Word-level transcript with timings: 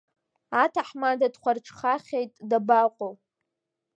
Аҭаҳмада 0.63 1.27
дхәарҽхахьеит, 1.33 2.31
дабаҟоу! 2.49 3.13